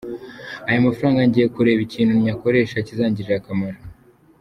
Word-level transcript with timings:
Aya 0.67 0.85
mafaranga 0.87 1.19
ngiye 1.27 1.47
kureba 1.55 1.81
ikintu 1.87 2.13
nyakoresha 2.23 2.85
kizangirira 2.87 3.35
akamaro. 3.37 3.79